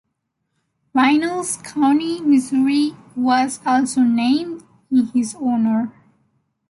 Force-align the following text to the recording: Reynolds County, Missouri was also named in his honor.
Reynolds 0.95 1.57
County, 1.57 2.21
Missouri 2.21 2.95
was 3.15 3.59
also 3.63 4.01
named 4.01 4.63
in 4.89 5.05
his 5.13 5.35
honor. 5.35 5.93